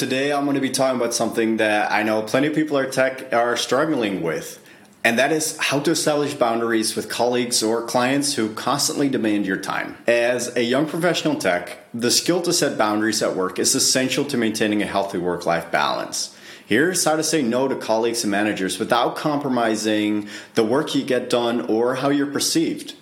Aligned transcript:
today 0.00 0.32
I'm 0.32 0.44
going 0.44 0.54
to 0.54 0.62
be 0.62 0.70
talking 0.70 0.98
about 0.98 1.12
something 1.12 1.58
that 1.58 1.92
I 1.92 2.02
know 2.04 2.22
plenty 2.22 2.46
of 2.46 2.54
people 2.54 2.78
are 2.78 2.90
tech 2.90 3.34
are 3.34 3.54
struggling 3.54 4.22
with. 4.22 4.58
And 5.04 5.18
that 5.18 5.30
is 5.30 5.58
how 5.58 5.78
to 5.80 5.90
establish 5.90 6.32
boundaries 6.32 6.96
with 6.96 7.10
colleagues 7.10 7.62
or 7.62 7.84
clients 7.84 8.32
who 8.32 8.54
constantly 8.54 9.10
demand 9.10 9.44
your 9.44 9.58
time. 9.58 9.98
As 10.06 10.56
a 10.56 10.62
young 10.62 10.86
professional 10.86 11.36
tech, 11.36 11.80
the 11.92 12.10
skill 12.10 12.40
to 12.42 12.52
set 12.54 12.78
boundaries 12.78 13.22
at 13.22 13.36
work 13.36 13.58
is 13.58 13.74
essential 13.74 14.24
to 14.24 14.38
maintaining 14.38 14.80
a 14.80 14.86
healthy 14.86 15.18
work 15.18 15.44
life 15.44 15.70
balance. 15.70 16.34
Here's 16.64 17.04
how 17.04 17.16
to 17.16 17.22
say 17.22 17.42
no 17.42 17.68
to 17.68 17.76
colleagues 17.76 18.24
and 18.24 18.30
managers 18.30 18.78
without 18.78 19.16
compromising 19.16 20.30
the 20.54 20.64
work 20.64 20.94
you 20.94 21.04
get 21.04 21.28
done 21.28 21.60
or 21.66 21.96
how 21.96 22.08
you're 22.08 22.26
perceived. 22.26 22.94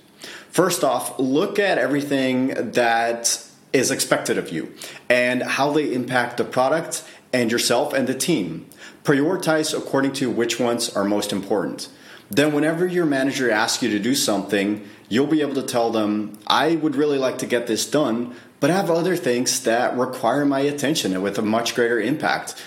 First 0.50 0.82
off, 0.82 1.16
look 1.20 1.60
at 1.60 1.78
everything 1.78 2.72
that 2.72 3.47
is 3.72 3.90
expected 3.90 4.38
of 4.38 4.50
you 4.50 4.72
and 5.08 5.42
how 5.42 5.72
they 5.72 5.92
impact 5.92 6.36
the 6.36 6.44
product 6.44 7.04
and 7.32 7.52
yourself 7.52 7.92
and 7.92 8.06
the 8.06 8.14
team. 8.14 8.66
Prioritize 9.04 9.76
according 9.76 10.12
to 10.14 10.30
which 10.30 10.58
ones 10.58 10.94
are 10.94 11.04
most 11.04 11.32
important. 11.32 11.88
Then, 12.30 12.52
whenever 12.52 12.86
your 12.86 13.06
manager 13.06 13.50
asks 13.50 13.82
you 13.82 13.88
to 13.90 13.98
do 13.98 14.14
something, 14.14 14.86
you'll 15.08 15.26
be 15.26 15.40
able 15.40 15.54
to 15.54 15.62
tell 15.62 15.90
them, 15.90 16.38
I 16.46 16.76
would 16.76 16.94
really 16.94 17.16
like 17.16 17.38
to 17.38 17.46
get 17.46 17.66
this 17.66 17.90
done, 17.90 18.34
but 18.60 18.70
I 18.70 18.74
have 18.74 18.90
other 18.90 19.16
things 19.16 19.62
that 19.62 19.96
require 19.96 20.44
my 20.44 20.60
attention 20.60 21.14
and 21.14 21.22
with 21.22 21.38
a 21.38 21.42
much 21.42 21.74
greater 21.74 21.98
impact. 21.98 22.62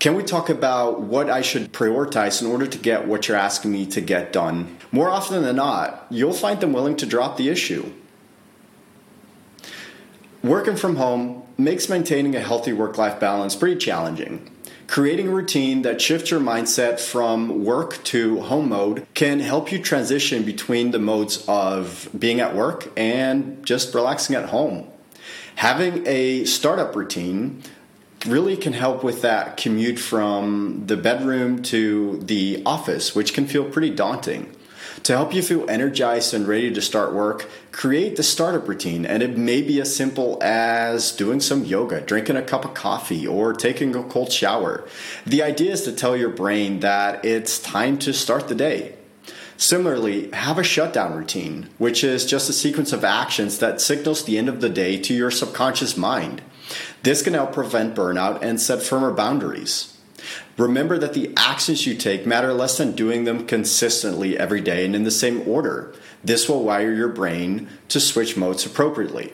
Can 0.00 0.16
we 0.16 0.24
talk 0.24 0.50
about 0.50 1.00
what 1.00 1.30
I 1.30 1.42
should 1.42 1.72
prioritize 1.72 2.42
in 2.42 2.48
order 2.48 2.66
to 2.66 2.78
get 2.78 3.06
what 3.06 3.28
you're 3.28 3.36
asking 3.36 3.70
me 3.70 3.86
to 3.86 4.00
get 4.00 4.32
done? 4.32 4.76
More 4.90 5.08
often 5.08 5.42
than 5.42 5.56
not, 5.56 6.06
you'll 6.10 6.34
find 6.34 6.60
them 6.60 6.72
willing 6.72 6.96
to 6.96 7.06
drop 7.06 7.36
the 7.36 7.48
issue. 7.48 7.92
Working 10.44 10.76
from 10.76 10.96
home 10.96 11.42
makes 11.56 11.88
maintaining 11.88 12.36
a 12.36 12.40
healthy 12.40 12.74
work 12.74 12.98
life 12.98 13.18
balance 13.18 13.56
pretty 13.56 13.76
challenging. 13.76 14.50
Creating 14.86 15.28
a 15.28 15.30
routine 15.30 15.80
that 15.82 16.02
shifts 16.02 16.30
your 16.30 16.38
mindset 16.38 17.00
from 17.00 17.64
work 17.64 18.04
to 18.04 18.42
home 18.42 18.68
mode 18.68 19.06
can 19.14 19.40
help 19.40 19.72
you 19.72 19.78
transition 19.78 20.42
between 20.42 20.90
the 20.90 20.98
modes 20.98 21.42
of 21.48 22.10
being 22.18 22.40
at 22.40 22.54
work 22.54 22.92
and 22.94 23.64
just 23.64 23.94
relaxing 23.94 24.36
at 24.36 24.50
home. 24.50 24.86
Having 25.56 26.06
a 26.06 26.44
startup 26.44 26.94
routine 26.94 27.62
really 28.26 28.58
can 28.58 28.74
help 28.74 29.02
with 29.02 29.22
that 29.22 29.56
commute 29.56 29.98
from 29.98 30.82
the 30.88 30.98
bedroom 30.98 31.62
to 31.62 32.18
the 32.18 32.62
office, 32.66 33.14
which 33.14 33.32
can 33.32 33.46
feel 33.46 33.64
pretty 33.64 33.88
daunting. 33.88 34.54
To 35.02 35.12
help 35.12 35.34
you 35.34 35.42
feel 35.42 35.68
energized 35.68 36.32
and 36.32 36.46
ready 36.46 36.72
to 36.72 36.80
start 36.80 37.12
work, 37.12 37.50
create 37.72 38.16
the 38.16 38.22
startup 38.22 38.68
routine. 38.68 39.04
And 39.04 39.22
it 39.22 39.36
may 39.36 39.60
be 39.60 39.80
as 39.80 39.94
simple 39.94 40.38
as 40.42 41.12
doing 41.12 41.40
some 41.40 41.64
yoga, 41.64 42.00
drinking 42.00 42.36
a 42.36 42.42
cup 42.42 42.64
of 42.64 42.74
coffee, 42.74 43.26
or 43.26 43.52
taking 43.52 43.94
a 43.94 44.04
cold 44.04 44.32
shower. 44.32 44.88
The 45.26 45.42
idea 45.42 45.72
is 45.72 45.82
to 45.82 45.92
tell 45.92 46.16
your 46.16 46.30
brain 46.30 46.80
that 46.80 47.24
it's 47.24 47.58
time 47.58 47.98
to 47.98 48.14
start 48.14 48.48
the 48.48 48.54
day. 48.54 48.94
Similarly, 49.56 50.30
have 50.32 50.58
a 50.58 50.64
shutdown 50.64 51.14
routine, 51.14 51.68
which 51.78 52.02
is 52.02 52.26
just 52.26 52.50
a 52.50 52.52
sequence 52.52 52.92
of 52.92 53.04
actions 53.04 53.58
that 53.58 53.80
signals 53.80 54.24
the 54.24 54.36
end 54.38 54.48
of 54.48 54.60
the 54.60 54.68
day 54.68 54.98
to 55.00 55.14
your 55.14 55.30
subconscious 55.30 55.96
mind. 55.96 56.42
This 57.02 57.22
can 57.22 57.34
help 57.34 57.52
prevent 57.52 57.94
burnout 57.94 58.42
and 58.42 58.60
set 58.60 58.82
firmer 58.82 59.12
boundaries. 59.12 59.93
Remember 60.56 60.98
that 60.98 61.14
the 61.14 61.32
actions 61.36 61.86
you 61.86 61.94
take 61.96 62.26
matter 62.26 62.52
less 62.52 62.78
than 62.78 62.92
doing 62.92 63.24
them 63.24 63.46
consistently 63.46 64.38
every 64.38 64.60
day 64.60 64.84
and 64.84 64.94
in 64.94 65.02
the 65.02 65.10
same 65.10 65.46
order. 65.48 65.94
This 66.22 66.48
will 66.48 66.62
wire 66.62 66.94
your 66.94 67.08
brain 67.08 67.68
to 67.88 67.98
switch 67.98 68.36
modes 68.36 68.64
appropriately. 68.64 69.32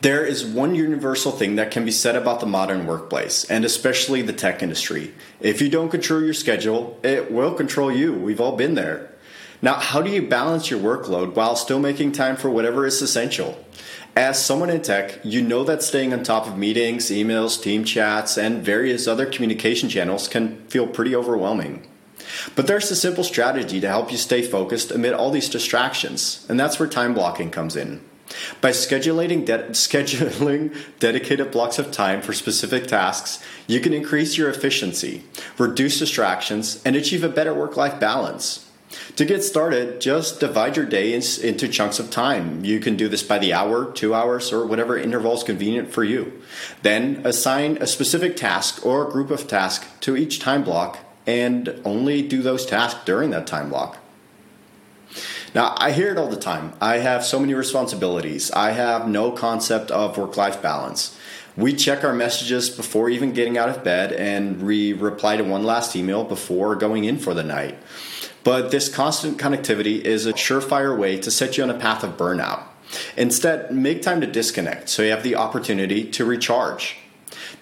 There 0.00 0.24
is 0.24 0.46
one 0.46 0.74
universal 0.74 1.30
thing 1.30 1.56
that 1.56 1.70
can 1.70 1.84
be 1.84 1.90
said 1.90 2.16
about 2.16 2.40
the 2.40 2.46
modern 2.46 2.86
workplace, 2.86 3.44
and 3.44 3.66
especially 3.66 4.22
the 4.22 4.32
tech 4.32 4.62
industry. 4.62 5.12
If 5.40 5.60
you 5.60 5.68
don't 5.68 5.90
control 5.90 6.22
your 6.22 6.32
schedule, 6.32 6.98
it 7.02 7.30
will 7.30 7.52
control 7.52 7.92
you. 7.92 8.14
We've 8.14 8.40
all 8.40 8.56
been 8.56 8.74
there. 8.74 9.12
Now, 9.60 9.74
how 9.74 10.00
do 10.00 10.10
you 10.10 10.26
balance 10.26 10.70
your 10.70 10.80
workload 10.80 11.34
while 11.34 11.54
still 11.54 11.78
making 11.78 12.12
time 12.12 12.36
for 12.36 12.48
whatever 12.48 12.86
is 12.86 13.02
essential? 13.02 13.62
As 14.16 14.44
someone 14.44 14.70
in 14.70 14.82
tech, 14.82 15.20
you 15.24 15.40
know 15.40 15.62
that 15.64 15.82
staying 15.82 16.12
on 16.12 16.24
top 16.24 16.46
of 16.46 16.58
meetings, 16.58 17.10
emails, 17.10 17.62
team 17.62 17.84
chats, 17.84 18.36
and 18.36 18.62
various 18.62 19.06
other 19.06 19.24
communication 19.24 19.88
channels 19.88 20.26
can 20.26 20.66
feel 20.66 20.86
pretty 20.86 21.14
overwhelming. 21.14 21.86
But 22.56 22.66
there's 22.66 22.90
a 22.90 22.96
simple 22.96 23.24
strategy 23.24 23.80
to 23.80 23.88
help 23.88 24.10
you 24.10 24.18
stay 24.18 24.42
focused 24.42 24.90
amid 24.90 25.14
all 25.14 25.30
these 25.30 25.48
distractions, 25.48 26.44
and 26.48 26.58
that's 26.58 26.78
where 26.78 26.88
time 26.88 27.14
blocking 27.14 27.50
comes 27.50 27.76
in. 27.76 28.00
By 28.60 28.70
scheduling, 28.70 29.44
de- 29.44 29.58
scheduling 29.70 30.76
dedicated 30.98 31.50
blocks 31.50 31.78
of 31.78 31.92
time 31.92 32.20
for 32.20 32.32
specific 32.32 32.86
tasks, 32.86 33.42
you 33.66 33.80
can 33.80 33.92
increase 33.92 34.36
your 34.36 34.50
efficiency, 34.50 35.24
reduce 35.56 35.98
distractions, 35.98 36.82
and 36.84 36.96
achieve 36.96 37.24
a 37.24 37.28
better 37.28 37.54
work 37.54 37.76
life 37.76 37.98
balance. 38.00 38.69
To 39.16 39.24
get 39.24 39.44
started, 39.44 40.00
just 40.00 40.40
divide 40.40 40.76
your 40.76 40.86
day 40.86 41.14
into 41.14 41.68
chunks 41.68 41.98
of 42.00 42.10
time. 42.10 42.64
You 42.64 42.80
can 42.80 42.96
do 42.96 43.08
this 43.08 43.22
by 43.22 43.38
the 43.38 43.52
hour, 43.52 43.92
two 43.92 44.14
hours, 44.14 44.52
or 44.52 44.66
whatever 44.66 44.98
interval 44.98 45.34
is 45.34 45.44
convenient 45.44 45.92
for 45.92 46.02
you. 46.02 46.40
Then 46.82 47.22
assign 47.24 47.76
a 47.76 47.86
specific 47.86 48.36
task 48.36 48.84
or 48.84 49.08
group 49.08 49.30
of 49.30 49.46
tasks 49.46 49.86
to 50.00 50.16
each 50.16 50.40
time 50.40 50.64
block 50.64 50.98
and 51.26 51.80
only 51.84 52.22
do 52.22 52.42
those 52.42 52.66
tasks 52.66 53.00
during 53.04 53.30
that 53.30 53.46
time 53.46 53.68
block. 53.68 53.98
Now, 55.54 55.74
I 55.78 55.92
hear 55.92 56.10
it 56.10 56.18
all 56.18 56.28
the 56.28 56.36
time. 56.36 56.72
I 56.80 56.98
have 56.98 57.24
so 57.24 57.38
many 57.38 57.54
responsibilities. 57.54 58.50
I 58.52 58.70
have 58.70 59.08
no 59.08 59.32
concept 59.32 59.90
of 59.90 60.16
work 60.16 60.36
life 60.36 60.62
balance. 60.62 61.16
We 61.56 61.74
check 61.74 62.04
our 62.04 62.12
messages 62.12 62.70
before 62.70 63.10
even 63.10 63.32
getting 63.32 63.58
out 63.58 63.68
of 63.68 63.82
bed 63.82 64.12
and 64.12 64.62
we 64.62 64.92
reply 64.92 65.36
to 65.36 65.42
one 65.42 65.64
last 65.64 65.96
email 65.96 66.22
before 66.24 66.76
going 66.76 67.04
in 67.04 67.18
for 67.18 67.34
the 67.34 67.42
night. 67.42 67.76
But 68.42 68.70
this 68.70 68.88
constant 68.88 69.38
connectivity 69.38 70.00
is 70.00 70.26
a 70.26 70.32
surefire 70.32 70.96
way 70.96 71.18
to 71.18 71.30
set 71.30 71.56
you 71.56 71.64
on 71.64 71.70
a 71.70 71.78
path 71.78 72.02
of 72.02 72.16
burnout. 72.16 72.62
Instead, 73.16 73.72
make 73.72 74.02
time 74.02 74.20
to 74.20 74.26
disconnect 74.26 74.88
so 74.88 75.02
you 75.02 75.10
have 75.10 75.22
the 75.22 75.36
opportunity 75.36 76.10
to 76.10 76.24
recharge. 76.24 76.96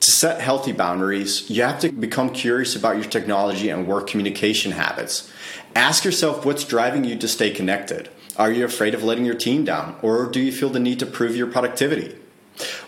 To 0.00 0.10
set 0.10 0.40
healthy 0.40 0.72
boundaries, 0.72 1.50
you 1.50 1.62
have 1.62 1.80
to 1.80 1.90
become 1.90 2.30
curious 2.30 2.76
about 2.76 2.96
your 2.96 3.04
technology 3.04 3.68
and 3.68 3.86
work 3.86 4.06
communication 4.06 4.72
habits. 4.72 5.30
Ask 5.74 6.04
yourself 6.04 6.44
what's 6.44 6.64
driving 6.64 7.04
you 7.04 7.16
to 7.16 7.28
stay 7.28 7.50
connected. 7.50 8.08
Are 8.36 8.52
you 8.52 8.64
afraid 8.64 8.94
of 8.94 9.02
letting 9.02 9.24
your 9.24 9.34
team 9.34 9.64
down, 9.64 9.96
or 10.00 10.26
do 10.26 10.40
you 10.40 10.52
feel 10.52 10.70
the 10.70 10.78
need 10.78 11.00
to 11.00 11.06
prove 11.06 11.36
your 11.36 11.48
productivity? 11.48 12.16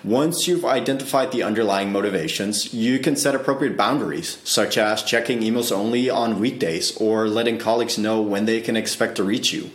Once 0.02 0.48
you've 0.48 0.64
identified 0.64 1.30
the 1.30 1.42
underlying 1.42 1.92
motivations, 1.92 2.72
you 2.72 2.98
can 2.98 3.14
set 3.14 3.34
appropriate 3.34 3.76
boundaries, 3.76 4.38
such 4.44 4.78
as 4.78 5.02
checking 5.02 5.40
emails 5.40 5.70
only 5.70 6.08
on 6.08 6.40
weekdays 6.40 6.96
or 6.96 7.28
letting 7.28 7.58
colleagues 7.58 7.98
know 7.98 8.22
when 8.22 8.46
they 8.46 8.62
can 8.62 8.76
expect 8.76 9.16
to 9.16 9.22
reach 9.22 9.52
you. 9.52 9.70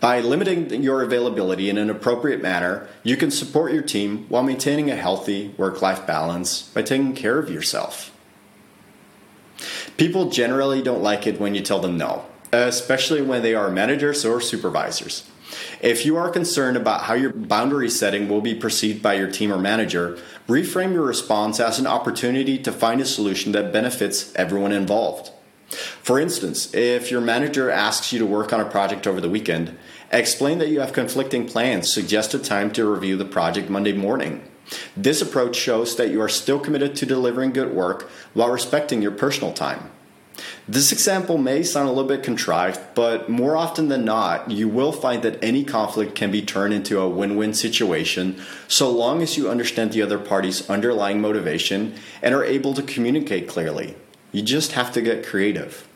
By 0.00 0.20
limiting 0.20 0.82
your 0.82 1.02
availability 1.02 1.68
in 1.68 1.76
an 1.76 1.90
appropriate 1.90 2.40
manner, 2.40 2.88
you 3.02 3.18
can 3.18 3.30
support 3.30 3.72
your 3.72 3.82
team 3.82 4.24
while 4.30 4.42
maintaining 4.42 4.90
a 4.90 4.96
healthy 4.96 5.54
work 5.58 5.82
life 5.82 6.06
balance 6.06 6.62
by 6.62 6.80
taking 6.80 7.14
care 7.14 7.38
of 7.38 7.50
yourself. 7.50 8.12
People 9.98 10.30
generally 10.30 10.82
don't 10.82 11.02
like 11.02 11.26
it 11.26 11.38
when 11.38 11.54
you 11.54 11.60
tell 11.60 11.80
them 11.80 11.98
no, 11.98 12.24
especially 12.50 13.20
when 13.20 13.42
they 13.42 13.54
are 13.54 13.70
managers 13.70 14.24
or 14.24 14.40
supervisors. 14.40 15.28
If 15.80 16.04
you 16.06 16.16
are 16.16 16.30
concerned 16.30 16.76
about 16.76 17.02
how 17.02 17.14
your 17.14 17.32
boundary 17.32 17.90
setting 17.90 18.28
will 18.28 18.40
be 18.40 18.54
perceived 18.54 19.02
by 19.02 19.14
your 19.14 19.30
team 19.30 19.52
or 19.52 19.58
manager, 19.58 20.18
reframe 20.48 20.92
your 20.92 21.04
response 21.04 21.60
as 21.60 21.78
an 21.78 21.86
opportunity 21.86 22.58
to 22.58 22.72
find 22.72 23.00
a 23.00 23.06
solution 23.06 23.52
that 23.52 23.72
benefits 23.72 24.34
everyone 24.34 24.72
involved. 24.72 25.30
For 25.68 26.20
instance, 26.20 26.72
if 26.74 27.10
your 27.10 27.20
manager 27.20 27.70
asks 27.70 28.12
you 28.12 28.18
to 28.18 28.26
work 28.26 28.52
on 28.52 28.60
a 28.60 28.68
project 28.68 29.06
over 29.06 29.20
the 29.20 29.30
weekend, 29.30 29.76
explain 30.12 30.58
that 30.58 30.68
you 30.68 30.80
have 30.80 30.92
conflicting 30.92 31.48
plans, 31.48 31.92
suggest 31.92 32.34
a 32.34 32.38
time 32.38 32.70
to 32.72 32.84
review 32.84 33.16
the 33.16 33.24
project 33.24 33.70
Monday 33.70 33.92
morning. 33.92 34.48
This 34.96 35.20
approach 35.20 35.56
shows 35.56 35.96
that 35.96 36.10
you 36.10 36.20
are 36.20 36.28
still 36.28 36.58
committed 36.58 36.96
to 36.96 37.06
delivering 37.06 37.52
good 37.52 37.72
work 37.72 38.08
while 38.32 38.50
respecting 38.50 39.02
your 39.02 39.10
personal 39.10 39.52
time. 39.52 39.90
This 40.66 40.92
example 40.92 41.38
may 41.38 41.62
sound 41.62 41.88
a 41.88 41.92
little 41.92 42.08
bit 42.08 42.22
contrived, 42.22 42.80
but 42.94 43.28
more 43.28 43.56
often 43.56 43.88
than 43.88 44.04
not, 44.04 44.50
you 44.50 44.68
will 44.68 44.92
find 44.92 45.22
that 45.22 45.42
any 45.42 45.64
conflict 45.64 46.14
can 46.14 46.30
be 46.30 46.42
turned 46.42 46.74
into 46.74 47.00
a 47.00 47.08
win 47.08 47.36
win 47.36 47.54
situation 47.54 48.40
so 48.66 48.90
long 48.90 49.22
as 49.22 49.36
you 49.36 49.50
understand 49.50 49.92
the 49.92 50.02
other 50.02 50.18
party's 50.18 50.68
underlying 50.68 51.20
motivation 51.20 51.94
and 52.22 52.34
are 52.34 52.44
able 52.44 52.74
to 52.74 52.82
communicate 52.82 53.48
clearly. 53.48 53.94
You 54.32 54.42
just 54.42 54.72
have 54.72 54.92
to 54.92 55.02
get 55.02 55.26
creative. 55.26 55.86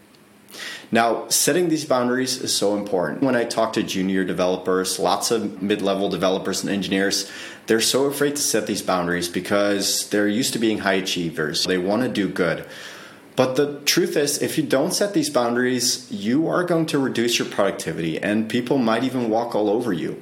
Now, 0.91 1.29
setting 1.29 1.69
these 1.69 1.85
boundaries 1.85 2.41
is 2.41 2.57
so 2.57 2.77
important. 2.77 3.23
When 3.23 3.37
I 3.37 3.45
talk 3.45 3.75
to 3.75 3.83
junior 3.83 4.25
developers, 4.25 4.99
lots 4.99 5.31
of 5.31 5.61
mid 5.63 5.83
level 5.83 6.09
developers 6.09 6.63
and 6.63 6.71
engineers, 6.71 7.31
they're 7.67 7.81
so 7.81 8.07
afraid 8.07 8.37
to 8.37 8.43
set 8.43 8.67
these 8.67 8.81
boundaries 8.81 9.29
because 9.29 10.09
they're 10.09 10.29
used 10.29 10.55
to 10.55 10.59
being 10.59 10.79
high 10.79 10.95
achievers. 10.95 11.65
They 11.65 11.77
want 11.77 12.03
to 12.03 12.09
do 12.09 12.29
good. 12.29 12.65
But 13.39 13.55
the 13.55 13.79
truth 13.85 14.17
is, 14.17 14.43
if 14.43 14.59
you 14.59 14.65
don't 14.65 14.93
set 14.93 15.15
these 15.15 15.31
boundaries, 15.31 16.11
you 16.11 16.49
are 16.49 16.65
going 16.65 16.87
to 16.87 16.99
reduce 16.99 17.39
your 17.39 17.47
productivity 17.47 18.19
and 18.21 18.49
people 18.49 18.79
might 18.79 19.05
even 19.05 19.31
walk 19.31 19.55
all 19.55 19.71
over 19.71 19.93
you. 19.93 20.21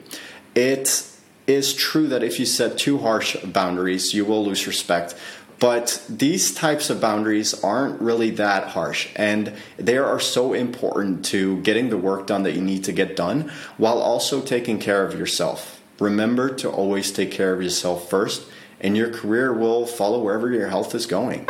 It 0.55 1.11
is 1.47 1.73
true 1.73 2.09
that 2.09 2.23
if 2.23 2.39
you 2.39 2.45
set 2.45 2.77
too 2.77 2.99
harsh 2.99 3.35
boundaries, 3.37 4.13
you 4.13 4.27
will 4.27 4.45
lose 4.45 4.67
respect. 4.67 5.15
But 5.59 6.05
these 6.11 6.55
types 6.55 6.91
of 6.91 7.01
boundaries 7.01 7.55
aren't 7.65 8.03
really 8.03 8.29
that 8.33 8.69
harsh, 8.69 9.09
and 9.17 9.55
they 9.79 9.97
are 9.97 10.21
so 10.21 10.53
important 10.53 11.25
to 11.27 11.63
getting 11.63 11.89
the 11.89 11.97
work 11.97 12.27
done 12.27 12.43
that 12.43 12.53
you 12.53 12.61
need 12.61 12.85
to 12.85 12.93
get 12.93 13.17
done 13.17 13.51
while 13.79 13.99
also 13.99 14.43
taking 14.43 14.79
care 14.79 15.07
of 15.07 15.19
yourself. 15.19 15.81
Remember 15.99 16.55
to 16.57 16.69
always 16.69 17.11
take 17.11 17.31
care 17.31 17.55
of 17.55 17.63
yourself 17.63 18.11
first, 18.11 18.47
and 18.79 18.95
your 18.95 19.11
career 19.11 19.55
will 19.55 19.87
follow 19.87 20.23
wherever 20.23 20.53
your 20.53 20.69
health 20.69 20.95
is 20.95 21.07
going. 21.07 21.49